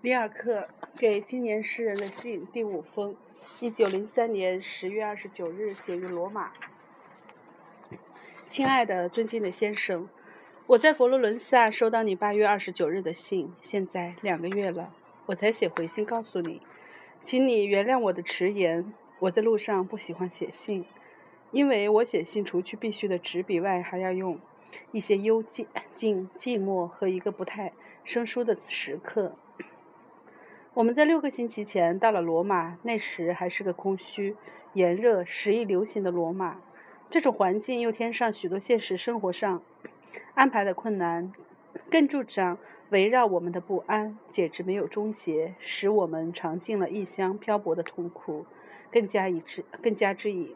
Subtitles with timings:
[0.00, 3.16] 里尔克给青年诗人的信第五封，
[3.58, 6.52] 一九零三年十月二十九日写于罗马。
[8.46, 10.08] 亲爱的、尊敬的先生，
[10.68, 14.94] 我在佛罗伦萨收到你八月二十九日的信，现在两个月了，
[15.26, 16.62] 我才写回信告诉你，
[17.24, 18.94] 请你原谅我的迟延。
[19.18, 20.84] 我在路上不喜欢写信，
[21.50, 24.38] 因为我写信除去必须的纸笔外，还要用
[24.92, 27.72] 一些幽静、静、寂寞和一个不太
[28.04, 29.34] 生疏的时刻。
[30.78, 34.36] 我们在六个星期前到了罗马，那时还是个空虚、
[34.74, 36.60] 炎热、时疫流行的罗马。
[37.10, 39.60] 这种环境又添上许多现实生活上
[40.34, 41.32] 安排的困难，
[41.90, 42.58] 更助长
[42.90, 48.46] 围绕我们的不安，简直没有终结，使我们尝尽了异乡漂泊的痛苦，
[48.92, 50.54] 更加以之，更加之以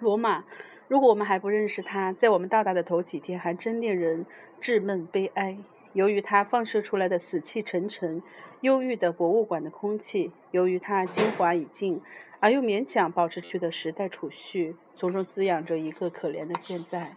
[0.00, 0.42] 罗马。
[0.88, 4.26] 如果我们还不认识它，在我们到达的头几天，还真令人
[4.60, 5.58] 稚闷悲哀。
[5.94, 8.22] 由于它放射出来的死气沉沉、
[8.60, 12.00] 忧郁的博物馆的空气，由于它精华已尽
[12.40, 17.12] 而又勉强保持去的时代储蓄，从中滋养着一个可怜的现在。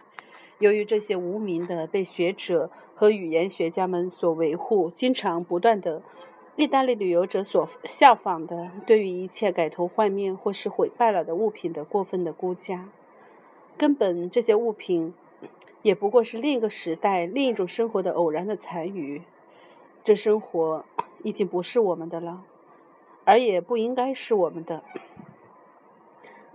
[0.58, 6.02] 由于这些无名的被学者和语言学家们所维护、经常不断的
[6.56, 12.88] 意大利旅游者所效仿的，对于一切改头换面或是毁败了的物品的过分的估价，
[13.76, 15.12] 根本这些物品。
[15.82, 19.22] 也不过是另一个时代、另一种生活的偶然的残余。
[20.04, 20.84] 这生活
[21.22, 22.42] 已经不是我们的了，
[23.24, 24.82] 而也不应该是我们的。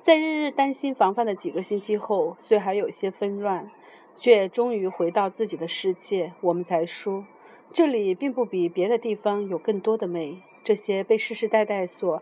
[0.02, 3.72] 在日日担心防范的几个星期后，虽还有些纷乱，
[4.16, 6.34] 却终于回到自己的世界。
[6.42, 7.26] 我们才说，
[7.72, 10.42] 这里并不比别的地方有更多的美。
[10.64, 12.22] 这些被世世代代所……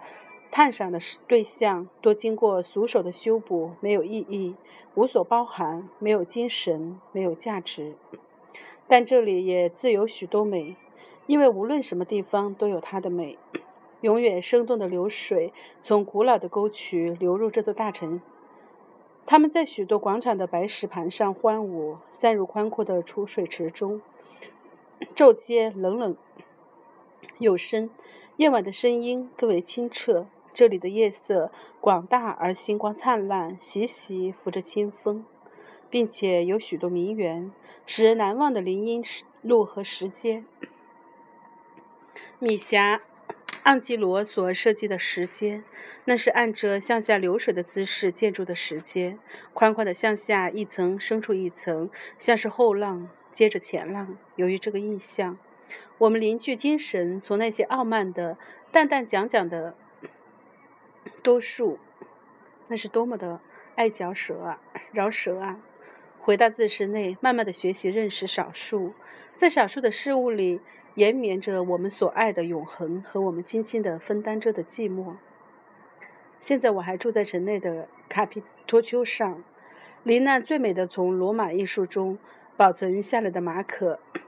[0.51, 4.55] 探赏的对象多经过俗手的修补，没有意义，
[4.95, 7.95] 无所包含，没有精神，没有价值。
[8.87, 10.75] 但这里也自有许多美，
[11.25, 13.37] 因为无论什么地方都有它的美。
[14.01, 18.19] 永远生动的流水从古老的沟渠流入这座大城，
[19.25, 24.01] 他们在许多广场的白石盘上欢舞，散入宽阔的储水池中。
[25.15, 26.17] 昼间冷冷
[27.37, 27.89] 有声，
[28.35, 30.25] 夜晚的声音更为清澈。
[30.53, 35.25] 这里的夜色广大而星光灿烂，习习拂着清风，
[35.89, 37.51] 并且有许多名园，
[37.85, 39.03] 使人难忘的林荫
[39.41, 40.43] 路和石阶。
[42.37, 42.97] 米霞·
[43.63, 45.63] 盎基罗所设计的石阶，
[46.05, 49.17] 那是按着向下流水的姿势建筑的石阶，
[49.53, 51.89] 宽宽的向下一层深处一层，
[52.19, 54.17] 像是后浪接着前浪。
[54.35, 55.37] 由于这个印象，
[55.99, 58.37] 我们凝聚精神，从那些傲慢的、
[58.71, 59.75] 淡淡讲讲的。
[61.23, 61.79] 多数，
[62.67, 63.39] 那是多么的
[63.75, 64.61] 爱嚼舌啊，
[64.91, 65.59] 饶舌啊！
[66.19, 68.93] 回到自身内，慢慢的学习认识少数，
[69.37, 70.61] 在少数的事物里
[70.95, 75.15] 延绵着我们所爱的永恒和我们轻轻的分担着的寂寞。
[76.41, 79.43] 现在我还住在城内的卡皮托丘上，
[80.03, 82.17] 离那最美的从罗马艺术中
[82.57, 83.99] 保存下来的马可·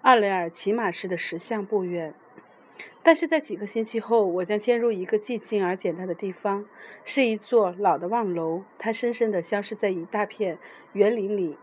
[0.00, 2.14] 奥雷尔骑马时的石像不远。
[3.04, 6.66] 但是在几个星期后，我将迁入一个寂静而简单的地方，
[7.04, 8.62] 是一座老的望楼。
[8.78, 10.58] 它深深地消失在一大片
[10.92, 11.56] 园林里，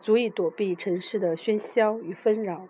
[0.00, 2.68] 足以躲避城市的喧嚣与纷扰。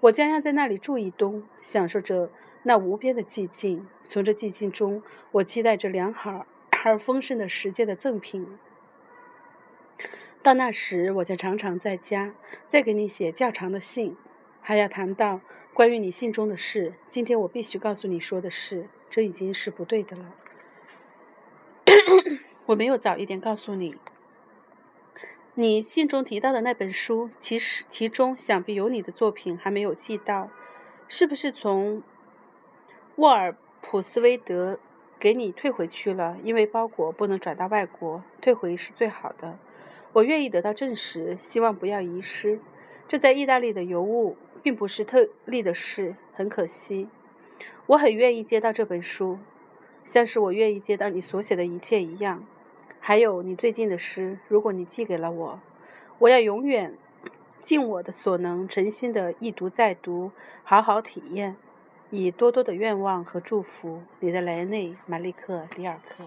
[0.00, 2.30] 我将要在那里住一冬，享受着
[2.64, 3.86] 那无边的寂静。
[4.08, 6.46] 从这寂静中，我期待着良好
[6.84, 8.46] 而丰盛的时间的赠品。
[10.42, 12.34] 到那时，我将常常在家，
[12.68, 14.16] 再给你写较长的信，
[14.64, 15.40] 还要谈到。
[15.74, 20.34] 关于你信中的事，今天我必须告诉你说的是，这已经是不对的了。
[22.66, 23.96] 我没有早一点告诉你，
[25.54, 30.48] 你信中提到的那本书，其实其中想必有你的作品还没有寄到，
[31.08, 32.02] 是不是从
[33.16, 34.78] 沃尔普斯威德
[35.18, 36.38] 给你退回去了？
[36.44, 39.58] 因为包裹不能转到外国，退回是最好的。
[40.12, 42.60] 我愿意得到证实，希望不要遗失。
[43.08, 44.36] 这在意大利的邮物。
[44.64, 47.06] 并不是特例的事，很可惜。
[47.84, 49.38] 我很愿意接到这本书，
[50.06, 52.42] 像是我愿意接到你所写的一切一样。
[52.98, 55.60] 还有你最近的诗，如果你寄给了我，
[56.18, 56.96] 我要永远
[57.62, 60.32] 尽我的所能，诚心的一读再读，
[60.62, 61.56] 好好体验，
[62.08, 66.24] 以多多的愿望和祝福，你的莱内·马利克·里尔克。